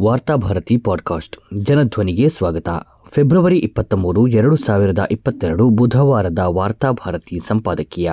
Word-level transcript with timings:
Varthabharati 0.00 0.76
podcast. 0.76 1.36
ಜನಧ್ವನಿಗೆ 1.64 2.28
ಸ್ವಾಗತ. 2.28 2.68
February 3.10 3.58
ಇಪ್ಪತ್ತ 3.58 3.94
ಮೂರು 3.94 4.26
ಎರಡು 4.26 4.56
ಸಾವಿರದ 4.56 4.98
ಇಪ್ಪತ್ತೆರಡು 5.10 5.70
ಬುಧವಾರದ 5.70 6.38
ವಾರ್ತಾಭಾರತಿ 6.38 7.38
ಸಂಪಾದಕೀಯ. 7.38 8.12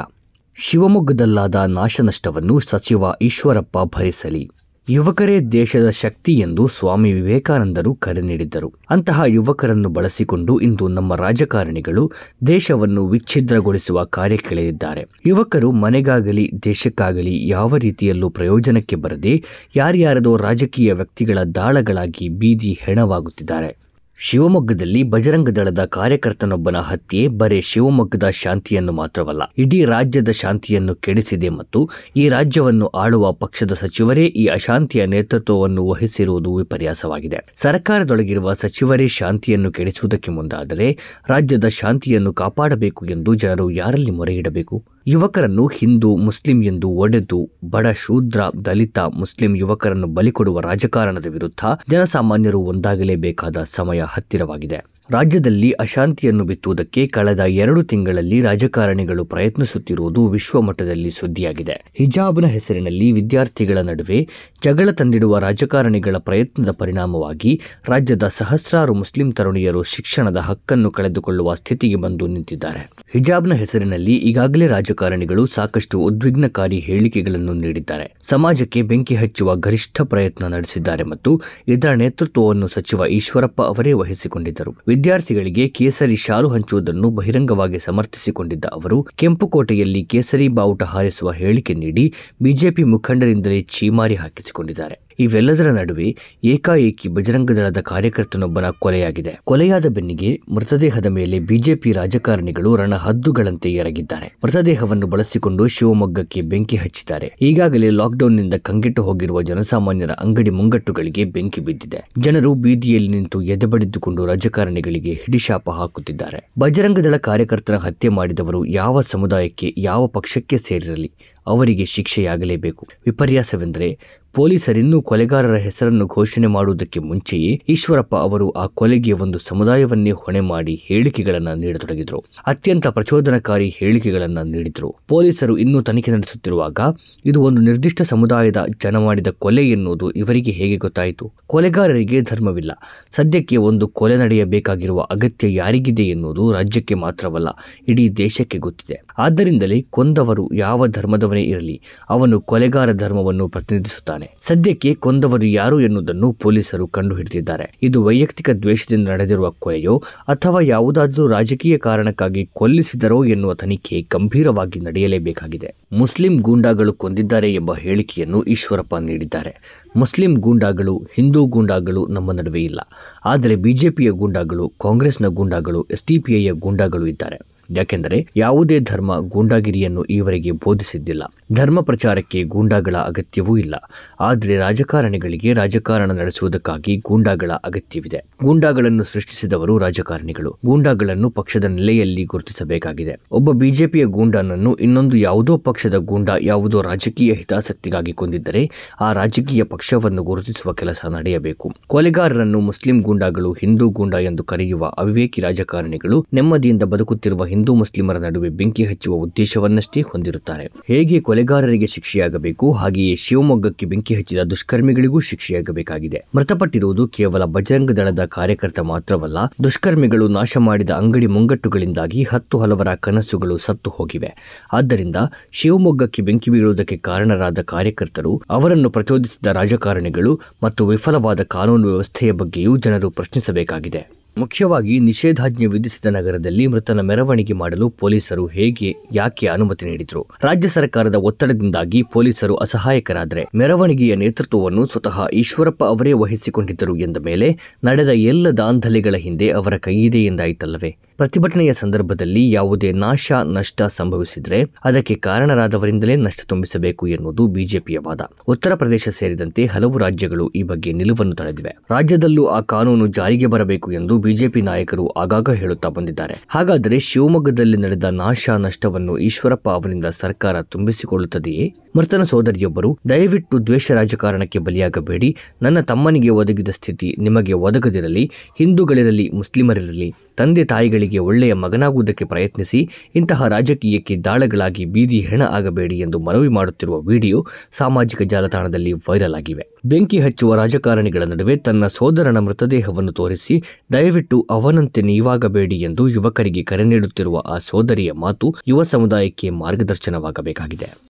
ಶಿವಮೊಗ್ಗದಲ್ಲಾದ 0.55 1.55
ನಾಶನಷ್ಟವನ್ನು 1.55 2.59
ಸಚಿವ 2.59 3.03
ಈಶ್ವರಪ್ಪ 3.21 3.77
ಭರಿಸಲಿ. 3.79 4.49
ಯುವಕರೇ 4.89 5.39
ದೇಶದ 5.39 5.89
ಶಕ್ತಿ 5.89 6.33
ಎಂದು 6.33 6.67
ಸ್ವಾಮಿ 6.67 7.11
ವಿವೇಕಾನಂದರು 7.11 7.95
ಕರೆ 7.95 8.21
ನೀಡಿದ್ದರು. 8.21 8.73
ಅಂತಹ 8.89 9.23
ಯುವಕರನ್ನು 9.27 9.89
ಬಳಸಿಕೊಂಡು 9.89 10.59
ಇಂದು 10.59 10.87
ನಮ್ಮ 10.87 11.15
ರಾಜಕಾರಣಿಗಳು 11.15 12.11
ದೇಶವನ್ನು 12.47 13.07
ವಿಚ್ಛಿದ್ರಗೊಳಿಸುವ 13.07 14.03
ಕಾರ್ಯಕ್ಕಿಳಿದಿದ್ದಾರೆ 14.03 15.03
ಯುವಕರು 15.25 15.71
ಮನೆಗಾಗಲಿ, 15.71 16.51
ದೇಶಕ್ಕಾಗಲಿ 16.63 17.47
ಯಾವ 17.47 17.77
ರೀತಿಯಲ್ಲೂ 17.77 18.29
ಪ್ರಯೋಜನಕ್ಕೆ 18.29 18.95
ಬರದೆ 18.95 19.43
ಯಾರ್ಯಾರದೋ 19.75 20.37
ರಾಜಕೀಯ 20.37 20.93
ವ್ಯಕ್ತಿಗಳ 20.93 21.37
ದಾಳಗಳಾಗಿ 21.55 22.29
ಬೀದಿ 22.29 22.73
ಹೆಣವಾಗುತ್ತಿದ್ದಾರೆ. 22.81 23.90
ಶಿವಮೊಗ್ಗದಲ್ಲಿ 24.21 24.99
ಬಜರಂಗ 25.03 25.49
ದಳದ 25.49 25.85
ಕಾರ್ಯಕರ್ತನೊಬ್ಬನ 25.85 26.77
ಹತ್ಯೆ, 26.79 27.27
ಬರೇ 27.27 27.61
ಶಿವಮೊಗ್ಗದ 27.61 28.29
ಶಾಂತಿಯನ್ನು 28.41 28.93
ಮಾತ್ರವಲ್ಲ, 28.93 29.43
ಇಡೀ 29.57 29.85
ರಾಜ್ಯದ 29.85 30.31
ಶಾಂತಿಯನ್ನು 30.31 30.93
ಕೆಡಿಸಿದೆ 30.95 31.49
ಮತ್ತು 31.49 31.79
ಈ 32.15 32.29
ರಾಜ್ಯವನ್ನು 32.29 32.87
ಆಳುವ 32.87 33.31
ಪಕ್ಷದ 33.33 33.73
ಸಚಿವರೇ 33.73 34.25
ಈ 34.41 34.45
ಅಶಾಂತಿಯ 34.47 35.05
ನೇತೃತ್ವವನ್ನು 35.05 35.87
ವಹಿಸಿರುವುದು 35.87 36.55
ವಿಪರ್ಯಾಸವಾಗಿದೆ. 36.55 37.39
ಸರ್ಕಾರದೊಳಗಿರುವ 37.55 38.53
ಸಚಿವರೇ 38.53 39.07
ಶಾಂತಿಯನ್ನು 39.19 39.71
ಕೆಡಿಸುವುದಕ್ಕೆ 39.71 40.31
ಮುಂದಾದರೆ 40.31 40.89
ರಾಜ್ಯದ 41.29 41.67
ಶಾಂತಿಯನ್ನು 41.79 42.33
ಕಾಪಾಡಬೇಕು 42.33 43.05
ಎಂದು 43.05 43.33
ಜನರು 43.35 43.71
ಯಾರಲ್ಲಿ 43.71 44.11
ಮೊರೆಯಿಡಬೇಕು 44.11 44.77
ಯುವಕರನ್ನು 45.07 45.67
ಹಿಂದೂ, 45.67 46.17
ಮುಸ್ಲಿಂ 46.17 46.63
ಎಂದು 46.63 46.89
ಒಡೆದು 46.89 47.49
ಬಡ, 47.69 47.87
ಶೂದ್ರ, 47.87 48.41
ದಲಿತ, 48.65 48.99
ಮುಸ್ಲಿಂ 48.99 49.55
ಯುವಕರನ್ನು 49.55 50.07
ಬಲಿಕೊಡುವ 50.07 50.59
ರಾಜಕಾರಣದ 50.59 51.25
ವಿರುದ್ಧ 51.29 51.65
ಜನಸಾಮಾನ್ಯರು 51.89 52.59
ಒಂದಾಗಲೇಬೇಕಾದ 52.59 53.57
ಸಮಯ 53.63 54.01
ಹತ್ತಿರವಾಗಿದೆ. 54.07 54.79
ರಾಜ್ಯದಲ್ಲಿ 55.09 55.71
ಅಶಾಂತಿಯನ್ನು 55.71 56.43
ಬಿತ್ತುವುದಕ್ಕೆ 56.43 57.07
ಕಳೆದ 57.07 57.39
ಎರಡು 57.39 57.83
ತಿಂಗಳಲ್ಲಿ 57.83 58.41
ರಾಜಕಾರಣಿಗಳು 58.41 59.25
ಪ್ರಯತ್ನಿಸುತ್ತಿರುವುದು 59.25 60.27
ವಿಶ್ವಮಟ್ಟದಲ್ಲಿ 60.27 61.09
ಸುದ್ದಿಯಾಗಿದೆ. 61.09 61.75
ಹಿಜಾಬ್ನ 61.99 62.45
ಹೆಸರಿನಲ್ಲಿ 62.45 63.11
ವಿದ್ಯಾರ್ಥಿಗಳ 63.11 63.77
ನಡುವೆ 63.81 64.27
ಜಗಳ 64.63 64.89
ತಂದಿಡುವ 64.91 65.39
ರಾಜಕಾರಣಿಗಳ 65.39 66.17
ಪ್ರಯತ್ನದ 66.17 66.71
ಪರಿಣಾಮವಾಗಿ 66.71 67.61
ರಾಜ್ಯದ 67.89 68.27
ಸಹಸ್ರಾರು 68.27 68.93
ಮುಸ್ಲಿಂ 68.93 69.31
ತರುಣಿಯರು 69.31 69.83
ಶಿಕ್ಷಣದ 69.83 70.37
ಹಕ್ಕನ್ನು 70.37 70.91
ಕಳೆದುಕೊಳ್ಳುವ 70.91 71.53
ಸ್ಥಿತಿಗೆ 71.53 71.95
ಬಂದು 71.95 72.27
ನಿಂತಿದ್ದಾರೆ. 72.27 72.91
ಹಿಜಾಬ್ನ 73.13 73.53
ಹೆಸರಿನಲ್ಲಿ 73.53 74.15
ಈಗಾಗಲೇ 74.29 74.67
ರಾಜಕಾರಣಿಗಳು 74.67 75.45
ಸಾಕಷ್ಟು 75.47 75.99
ಉದ್ವಿಗ್ನಕಾರಿ 75.99 76.79
ಹೇಳಿಕೆಗಳನ್ನು 76.79 77.53
ನೀಡಿದ್ದಾರೆ. 77.53 78.07
ಸಮಾಜಕ್ಕೆ 78.21 78.81
ಬೆಂಕಿ 78.81 79.15
ಹಚ್ಚುವ 79.15 79.55
ಗರಿಷ್ಠ 79.55 80.01
ಪ್ರಯತ್ನ 80.01 80.47
ನಡೆಸಿದ್ದಾರೆ 80.47 81.03
ಮತ್ತು 81.03 81.33
ಇದರ 81.67 81.93
ನೇತೃತ್ವವನ್ನು 81.93 82.67
ಸಚಿವ 82.67 83.05
ಈಶ್ವರಪ್ಪ 83.09 83.61
ಅವರೇ 83.61 83.93
ವಹಿಸಿಕೊಂಡಿದ್ದರು. 83.93 84.73
ವಿದ್ಯಾರ್ಥಿಗಳಿಗೆ 85.01 85.63
ಕೇಸರಿ 85.69 86.15
ಶಾಲು 86.15 86.47
ಹಂಚುವುದನ್ನು 86.49 87.07
ಬಹಿರಂಗವಾಗಿ 87.09 87.79
ಸಮರ್ಥಿಸಿಕೊಂಡಿದ್ದ 87.79 88.65
ಅವರು 88.65 88.97
ಕೆಂಪುಕೋಟೆಯಲ್ಲಿ 89.15 90.01
ಕೇಸರಿ 90.05 90.47
ಬಾವುಟ 90.47 90.83
ಹಾರಿಸುವ 90.83 91.31
ಹೇಳಿಕೆ 91.31 91.73
ನೀಡಿ 91.73 92.03
ಬಿಜೆಪಿ 92.41 92.83
ಮುಖಂಡರಿಂದಲೇ 92.83 93.59
ಚೀಮಾರಿ 93.61 94.15
ಹಾಕಿಸಿಕೊಂಡಿದ್ದಾರೆ. 94.15 94.97
ಇವೆಲ್ಲದರ 95.19 95.67
ನಡುವೆ 95.71 96.15
ಏಕಾಏಕಿ 96.43 97.09
ಬಜರಂಗ 97.09 97.51
ದಳದ 97.51 97.77
ಕಾರ್ಯಕರ್ತನೊಬ್ಬನ 97.77 98.69
ಕೊಲೆಯಾಗಿದೆ. 98.69 99.39
ಕೊಲೆಯಾದ 99.43 99.85
ಬೆನ್ನಿಗೆ 99.87 100.41
ಮೃತದೇಹದ 100.53 101.05
ಮೇಲೆ 101.05 101.39
ಬಿಜೆಪಿ 101.39 101.91
ರಾಜಕಾರಣಿಗಳು 101.91 102.75
ರಣಹದ್ದುಗಳಂತೆ 102.75 103.73
ಎರಗಿದ್ದಾರೆ. 103.73 104.37
ಮೃತದೇಹವನ್ನು 104.43 105.07
ಬಳಸಿಕೊಂಡು 105.07 105.67
ಶಿವಮೊಗ್ಗಕ್ಕೆ 105.67 106.41
ಬೆಂಕಿ 106.41 106.75
ಹಚ್ಚಿದ್ದಾರೆ. 106.75 107.35
ಈಗಾಗಲೇ 107.41 107.89
ಲಾಕ್ಡೌನ್ನಿಂದ 107.89 108.53
ಕಂಗೆಟ್ಟು 108.53 109.03
ಹೋಗಿರುವ 109.03 109.41
ಜನಸಾಮಾನ್ಯರ 109.41 110.11
ಅಂಗಡಿ 110.11 110.49
ಮುಂಗಟ್ಟುಗಳಿಗೆ 110.49 111.25
ಬೆಂಕಿ 111.25 111.61
ಬಿದ್ದಿದೆ. 111.61 112.09
ಜನರು 112.19 112.53
ಬೀದಿಯಲ್ಲಿ 112.53 113.09
ನಿಂತು 113.09 113.41
ಎದೆಬಡಿದುಕೊಂಡು 113.41 114.25
ರಾಜಕಾರಣಿಗಳಿಗೆ 114.25 115.13
ಹಿಡಿಶಾಪ 115.13 115.69
ಹಾಕುತ್ತಿದ್ದಾರೆ. 115.69 116.51
ಬಜರಂಗದಳ 116.59 117.17
ಕಾರ್ಯಕರ್ತರ 117.17 117.75
ಹತ್ಯೆ 117.75 118.09
ಮಾಡಿದವರು 118.09 118.65
ಯಾವ 118.65 119.01
ಸಮುದಾಯಕ್ಕೆ, 119.01 119.73
ಯಾವ 119.77 120.07
ಪಕ್ಷಕ್ಕೆ 120.07 120.57
ಸೇರಿರಲಿ? 120.57 121.11
ಅವರಿಗೆ 121.51 121.85
ಶಿಕ್ಷೆಯಾಗಲೇಬೇಕು. 121.85 122.83
ವಿಪರ್ಯಾಸವೆಂದರೆ 123.05 123.89
ಪೊಲೀಸರಿನ್ನೂ 124.33 124.97
ಕೊಲೆಗಾರರ 125.01 125.55
ಹೆಸರನ್ನು 125.55 126.05
ಘೋಷಣೆ 126.07 126.47
ಮಾಡುವುದಕ್ಕೆ 126.47 126.99
ಮುಂಚೆಯೇ 126.99 127.51
ಈಶ್ವರಪ್ಪ 127.69 128.13
ಅವರು 128.15 128.45
ಆ 128.51 128.65
ಕೊಲೆಗೆ 128.79 129.13
ಒಂದು 129.23 129.39
ಸಮುದಾಯವನ್ನೇ 129.39 130.11
ಹೊಣೆ 130.11 130.41
ಮಾಡಿ 130.51 130.75
ಹೇಳಿಕೆಗಳನ್ನು 130.85 131.53
ನೀಡತೊಡಗಿದರು. 131.55 132.19
ಅತ್ಯಂತ 132.47 132.87
ಪ್ರಚೋದನಕಾರಿ 132.87 133.67
ಹೇಳಿಕೆಗಳನ್ನು 133.79 134.43
ನೀಡಿದರು. 134.43 134.89
ಪೊಲೀಸರು 135.07 135.55
ಇನ್ನೂ 135.57 135.81
ತನಿಖೆ 135.81 136.11
ನಡೆಸುತ್ತಿರುವಾಗ 136.11 136.79
ಇದು 137.25 137.41
ಒಂದು 137.41 137.61
ನಿರ್ದಿಷ್ಟ 137.61 138.01
ಸಮುದಾಯದ 138.01 138.61
ಜನ 138.83 138.97
ಮಾಡಿದ 138.97 139.27
ಕೊಲೆ 139.39 139.65
ಎನ್ನುವುದು 139.69 140.07
ಇವರಿಗೆ 140.11 140.51
ಹೇಗೆ 140.51 140.77
ಗೊತ್ತಾಯಿತು? 140.77 141.25
ಕೊಲೆಗಾರರಿಗೆ 141.47 142.21
ಧರ್ಮವಿಲ್ಲ. 142.21 142.71
ಸದ್ಯಕ್ಕೆ 143.11 143.57
ಒಂದು 143.69 143.87
ಕೊಲೆ 143.87 144.17
ನಡೆಯಬೇಕಾಗಿರುವ 144.17 145.01
ಅಗತ್ಯ 145.11 145.53
ಯಾರಿಗಿದೆ 145.53 146.03
ಎನ್ನುವುದು 146.03 146.45
ರಾಜ್ಯಕ್ಕೆ 146.51 146.95
ಮಾತ್ರವಲ್ಲ, 146.95 147.49
ಇಡೀ 147.87 148.05
ದೇಶಕ್ಕೆ 148.17 148.57
ಗೊತ್ತಿದೆ. 148.57 148.97
ಆದ್ದರಿಂದಲೇ 149.17 149.79
ಕೊಂದವರು 149.89 150.45
ಯಾವ 150.55 150.87
ಧರ್ಮದವನೇ 150.87 151.40
ಇರಲಿ. 151.43 151.81
ಅವನು 152.09 152.41
ಕೊಲೆಗಾರ 152.41 152.91
ಧರ್ಮವನ್ನು 152.91 153.47
ಪ್ರತಿನಿಧಿಸುತ್ತಾನೆ. 153.47 154.35
ಸದ್ಯಕ್ಕೆ 154.41 154.93
ಕೊಂದವರು 154.93 155.47
ಯಾರು 155.47 155.81
ಎನ್ನುವುದನ್ನು 155.81 156.31
ಪೊಲೀಸರು 156.31 156.87
ಕಂಡುಹಿಡಿದಿದ್ದಾರೆ. 156.87 157.77
ಇದು 157.83 158.03
ವೈಯಕ್ತಿಕ 158.03 158.49
ದ್ವೇಷದಿಂದ 158.49 159.07
ನಡೆದಿರುವ 159.07 159.51
ಕೊಲೆಯೋ, 159.51 160.03
ಅಥವಾ 160.27 160.61
ಯಾವುದಾದರೂ 160.61 161.27
ರಾಜಕೀಯ 161.27 161.77
ಕಾರಣಕ್ಕಾಗಿ 161.77 162.49
ಕೊಲ್ಲಿಸಿದರೋ 162.53 163.23
ಎನ್ನುವ 163.23 163.53
ತನಿಖೆ 163.53 164.01
ಗಂಭೀರವಾಗಿ 164.01 164.79
ನಡೆಯಲೇಬೇಕಾಗಿದೆ. 164.79 165.73
ಮುಸ್ಲಿಂ 165.93 166.37
ಗೂಂಡಾಗಳು 166.37 166.93
ಕೊಂದಿದ್ದಾರೆ 166.93 167.53
ಎಂಬ 167.53 167.75
ಹೇಳಿಕೆಯನ್ನು 167.75 168.43
ಈಶ್ವರಪ್ಪ 168.43 168.95
ನೀಡಿದ್ದಾರೆ. 168.95 169.81
ಮುಸ್ಲಿಂ 169.95 170.33
ಗೂಂಡಾಗಳು, 170.33 171.07
ಹಿಂದೂ 171.15 171.45
ಗೂಂಡಾಗಳು 171.45 172.07
ನಮ್ಮ 172.07 172.31
ನಡುವೆ 172.31 172.63
ಇಲ್ಲ. 172.63 172.79
ಆದರೆ 173.25 173.55
ಬಿಜೆಪಿಯ 173.55 174.09
ಗೂಂಡಾಗಳು, 174.11 174.73
ಕಾಂಗ್ರೆಸ್ನ 174.81 175.27
ಗೂಂಡಾಗಳು, 175.27 175.81
ಎಸ್ಡಿಪಿಐಯ 175.91 176.51
ಗೂಂಡಾಗಳು 176.51 177.07
ಇದ್ದಾರೆ. 177.07 177.50
ಯಾಕೆಂದರೆ 177.77 178.27
ಯಾವುದೇ 178.35 178.79
ಧರ್ಮ 178.79 179.19
ಗೂಂಡಾಗಿರಿಯನ್ನು 179.19 180.03
ಈವರೆಗೆ 180.03 180.51
ಬೋಧಿಸಿದ್ದಿಲ್ಲ. 180.51 181.23
ಧರ್ಮ 181.53 181.81
ಪ್ರಚಾರಕ್ಕೆ 181.81 182.43
ಗೂಂಡಾಗಳ 182.43 182.95
ಅಗತ್ಯವೂ 182.95 183.57
ಇಲ್ಲ. 183.57 183.75
ಆದರೆ 184.19 184.57
ರಾಜಕಾರಣಿಗಳಿಗೆ 184.57 185.53
ರಾಜಕಾರಣ 185.53 186.11
ನಡೆಸುವುದಕ್ಕಾಗಿ 186.11 186.95
ಗೂಂಡಾಗಳ 186.97 187.51
ಅಗತ್ಯವಿದೆ. 187.63 188.23
ಗೂಂಡಾಗಳನ್ನು 188.43 189.03
ಸೃಷ್ಟಿಸಿದವರು 189.03 189.77
ರಾಜಕಾರಣಿಗಳು. 189.77 190.57
ಗೂಂಡಾಗಳನ್ನು 190.65 191.29
ಪಕ್ಷದ 191.29 191.65
ನೆಲೆಯಲ್ಲಿ 191.65 192.23
ಗುರುತಿಸಬೇಕಾಗಿದೆ. 192.23 193.19
ಒಬ್ಬ 193.31 193.51
ಬಿಜೆಪಿಯ 193.51 194.05
ಗೂಂಡಾನನ್ನು 194.05 194.75
ಇನ್ನೊಂದು 194.75 195.17
ಯಾವುದೋ 195.17 195.57
ಪಕ್ಷದ 195.57 195.95
ಗೂಂಡಾ, 195.95 196.35
ಯಾವುದೋ 196.41 196.81
ರಾಜಕೀಯ 196.81 197.33
ಹಿತಾಸಕ್ತಿಗಾಗಿ 197.33 198.13
ಕೊಂದಿದ್ದರೆ 198.13 198.69
ಆ 199.01 199.13
ರಾಜಕೀಯ 199.13 199.63
ಪಕ್ಷವನ್ನು 199.63 200.23
ಗುರುತಿಸುವ 200.23 200.73
ಕೆಲಸ 200.73 201.05
ನಡೆಯಬೇಕು. 201.05 201.71
ಕೊಲೆಗಾರರನ್ನು 201.87 202.59
ಮುಸ್ಲಿಂ 202.59 202.99
ಗೂಂಡಾಗಳು 202.99 203.53
ಹಿಂದೂ 203.53 203.89
ಗೂಂಡಾ 203.89 204.19
ಎಂದು 204.19 204.43
ಕರೆಯುವ 204.43 204.85
ಅವಿವೇಕಿ 204.85 205.41
ರಾಜಕಾರಣಿಗಳು 205.41 206.25
ನೆಮ್ಮದಿಯಿಂದ 206.33 206.83
ಬದುಕುತ್ತಿರುವ 206.83 207.45
ಹಿಂದೂ 207.45 207.75
ಮುಸ್ಲಿಮರ 207.75 208.17
ನಡುವೆ 208.17 208.49
ಬೆಂಕಿ 208.49 208.85
ಹಚ್ಚುವ 208.85 209.15
ಉದ್ದೇಶವನ್ನಷ್ಟೇ 209.15 210.01
ಹೊಂದಿರುತ್ತಾರೆ. 210.01 210.71
ಹೇಗೆ 210.87 211.19
ಕೊಲೆಗಾರರಿಗೆ 211.41 211.85
ಶಿಕ್ಷೆಯಾಗಬೇಕು. 211.85 212.71
ಹಾಗೆಯೇ 212.71 213.15
ಶಿವಮೊಗ್ಗಕ್ಕೆ 213.15 213.85
ಬೆಂಕಿ 213.85 214.15
ಹಚ್ಚಿದ 214.15 214.41
ದುಷ್ಕರ್ಮಿಗಳಿಗೂ 214.43 215.19
ಶಿಕ್ಷೆಯಾಗಬೇಕಾಗಿದೆ. 215.19 216.19
ಮೃತಪಟ್ಟಿರುವುದು 216.35 217.07
ಕೇವಲ 217.07 217.45
ಬಜರಂಗ 217.45 217.91
ದಳದ 217.91 218.25
ಕಾರ್ಯಕರ್ತ 218.25 218.79
ಮಾತ್ರವಲ್ಲ, 218.79 219.37
ದುಷ್ಕರ್ಮಿಗಳು 219.63 220.27
ನಾಶ 220.27 220.57
ಮಾಡಿದ 220.57 220.89
ಅಂಗಡಿ 220.89 221.27
ಮುಂಗಟ್ಟುಗಳಿಂದಾಗಿ 221.27 222.23
ಹತ್ತು 222.23 222.57
ಹಲವರ 222.57 222.93
ಕನಸುಗಳು 222.95 223.57
ಸತ್ತು 223.57 223.89
ಹೋಗಿವೆ. 223.89 224.31
ಆದ್ದರಿಂದ 224.73 225.15
ಶಿವಮೊಗ್ಗಕ್ಕೆ 225.51 226.21
ಬೆಂಕಿ 226.21 226.51
ಬೀಳುವುದಕ್ಕೆ 226.51 226.97
ಕಾರಣರಾದ 226.97 227.59
ಕಾರ್ಯಕರ್ತರು, 227.65 228.41
ಅವರನ್ನು 228.49 228.89
ಪ್ರಚೋದಿಸಿದ 228.89 229.47
ರಾಜಕಾರಣಿಗಳು 229.47 230.39
ಮತ್ತು 230.63 230.87
ವಿಫಲವಾದ 230.87 231.41
ಕಾನೂನು 231.41 231.87
ವ್ಯವಸ್ಥೆಯ 231.87 232.31
ಬಗ್ಗೆಯೂ 232.31 232.77
ಜನರು 232.77 233.09
ಪ್ರಶ್ನಿಸಬೇಕಾಗಿದೆ. 233.09 234.20
ಮುಖ್ಯವಾಗಿ 234.37 234.99
ನಿಷೇಧಾಜ್ಞೆ 234.99 235.65
ವಿಧಿಸಿದ 235.65 236.05
ನಗರದಲ್ಲಿ 236.05 236.67
ಮೃತನ 236.67 237.01
ಮೆರವಣಿಗೆ 237.01 237.53
ಮಾಡಲು 237.53 237.89
ಪೊಲೀಸರು 237.89 238.47
ಹೇಗೆ, 238.47 238.95
ಯಾಕೆ 239.11 239.47
ಅನುಮತಿ 239.47 239.85
ನೀಡಿದ್ರು? 239.85 240.25
ರಾಜ್ಯ 240.43 240.67
ಸರ್ಕಾರದ 240.67 241.15
ಒತ್ತಡದಿಂದಾಗಿ 241.15 242.03
ಪೊಲೀಸರು 242.03 242.55
ಅಸಹಾಯಕರಾದರೆ 242.55 243.45
ಮೆರವಣಿಗೆಯ 243.55 244.15
ನೇತೃತ್ವವನ್ನು 244.15 244.85
ಸ್ವತಃ 244.85 245.27
ಈಶ್ವರಪ್ಪ 245.27 245.83
ಅವರೇ 245.83 246.13
ವಹಿಸಿಕೊಂಡಿದ್ದರು 246.13 246.95
ಎಂದ 246.97 247.17
ಮೇಲೆ 247.17 247.57
ನಡೆದ 247.83 248.07
ಎಲ್ಲ 248.07 248.49
ದಾಂಧಲೆಗಳ 248.49 249.15
ಹಿಂದೆ 249.15 249.49
ಅವರ 249.49 249.77
ಕೈಯಿದೆ 249.77 250.25
ಎಂದಾಯಿತಲ್ಲವೇ? 250.25 250.95
ಪ್ರತಿಭಟನೆಯ 251.17 251.73
ಸಂದರ್ಭದಲ್ಲಿ 251.73 252.51
ಯಾವುದೇ 252.51 252.91
ನಾಶ, 252.91 253.31
ನಷ್ಟ 253.31 253.81
ಸಂಭವಿಸಿದರೆ 253.81 254.63
ಅದಕ್ಕೆ 254.83 255.15
ಕಾರಣರಾದವರಿಂದಲೇ 255.15 256.15
ನಷ್ಟ 256.15 256.39
ತುಂಬಿಸಬೇಕು 256.47 257.07
ಎನ್ನುವುದು 257.07 257.47
ಬಿಜೆಪಿಯ 257.47 257.97
ವಾದ. 258.07 258.21
ಉತ್ತರ 258.47 258.75
ಪ್ರದೇಶ 258.75 259.09
ಸೇರಿದಂತೆ 259.09 259.65
ಹಲವು 259.65 259.97
ರಾಜ್ಯಗಳು 259.97 260.49
ಈ 260.49 260.63
ಬಗ್ಗೆ 260.63 260.93
ನಿಲುವನ್ನು 260.93 261.35
ತಳೆದಿವೆ. 261.35 261.69
ರಾಜ್ಯದಲ್ಲೂ 261.69 262.45
ಆ 262.45 262.61
ಕಾನೂನು 262.61 263.07
ಜಾರಿಗೆ 263.07 263.45
ಬರಬೇಕು 263.45 263.91
ಎಂದು 263.91 264.20
ಬಿಜೆಪಿ 264.21 264.61
ನಾಯಕರು 264.61 265.07
ಆಗಾಗ 265.07 265.49
ಹೇಳುತ್ತಾ 265.49 265.89
ಬಂದಿದ್ದಾರೆ. 265.89 266.35
ಹಾಗಾದರೆ 266.49 266.99
ಶಿವಮೊಗ್ಗದಲ್ಲಿ 266.99 267.77
ನಡೆದ 267.77 268.03
ನಾಶ 268.03 268.49
ನಷ್ಟವನ್ನು 268.57 269.17
ಈಶ್ವರಪ್ಪ 269.17 269.69
ಅವರಿಂದ 269.69 270.05
ಸರ್ಕಾರ 270.05 270.61
ತುಂಬಿಸಿಕೊಳ್ಳುತ್ತದೆಯೇ? 270.61 271.73
ಮೃತನ 271.95 272.21
ಸೋದರಿಯೊಬ್ಬರು, 272.21 272.99
ದಯವಿಟ್ಟು 273.09 273.65
ದ್ವೇಷ 273.65 273.91
ರಾಜಕಾರಣಕ್ಕೆ 273.91 274.59
ಬಲಿಯಾಗಬೇಡಿ. 274.59 275.35
ನನ್ನ 275.61 275.79
ತಮ್ಮನಿಗೆ 275.79 276.29
ಒದಗಿದ 276.29 276.69
ಸ್ಥಿತಿ 276.69 277.15
ನಿಮಗೆ 277.19 277.53
ಒದಗದಿರಲಿ. 277.53 278.31
ಹಿಂದೂಗಳಿರಲಿ, 278.57 279.29
ಮುಸ್ಲಿಮರಿರಲಿ, 279.33 280.13
ತಂದೆ 280.37 280.63
ತಾಯಿಗಳಿಗೆ 280.63 281.17
ಒಳ್ಳೆಯ 281.17 281.53
ಮಗನಾಗುವುದಕ್ಕೆ 281.53 282.25
ಪ್ರಯತ್ನಿಸಿ. 282.25 282.89
ಇಂತಹ 283.15 283.47
ರಾಜಕೀಯಕ್ಕೆ 283.47 284.17
ದಾಳಗಳಾಗಿ 284.17 284.85
ಬೀದಿ 284.85 285.19
ಹೆಣ 285.19 285.41
ಆಗಬೇಡಿ 285.49 285.99
ಎಂದು 285.99 286.19
ಮನವಿ 286.19 286.47
ಮಾಡುತ್ತಿರುವ 286.47 287.01
ವಿಡಿಯೋ 287.01 287.45
ಸಾಮಾಜಿಕ 287.71 288.21
ಜಾಲತಾಣದಲ್ಲಿ 288.21 288.93
ವೈರಲ್ 288.93 289.35
ಆಗಿವೆ. 289.35 289.67
ಬೆಂಕಿ 289.85 290.19
ಹಚ್ಚುವ 290.19 290.55
ರಾಜಕಾರಣಿಗಳ 290.55 291.23
ನಡುವೆ 291.23 291.55
ತನ್ನ 291.55 291.87
ಸೋದರನ 291.87 292.37
ಮೃತದೇಹವನ್ನು 292.37 293.11
ತೋರಿಸಿ 293.11 293.63
ದಯವಿಟ್ಟು 294.11 294.47
ಅವನಂತೆ 294.51 295.01
ನೀವಾಗಬೇಡಿ 295.01 295.75
ಎಂದು 295.75 296.03
ಯುವಕರಿಗೆ 296.07 296.61
ಕರೆ 296.63 296.83
ನೀಡುತ್ತಿರುವ 296.83 297.41
ಆ 297.45 297.57
ಸೋದರಿಯ 297.57 298.11
ಮಾತು 298.11 298.55
ಯುವ 298.67 298.83
ಸಮುದಾಯಕ್ಕೆ 298.83 299.49
ಮಾರ್ಗದರ್ಶನವಾಗಬೇಕಾಗಿದೆ. 299.49 300.87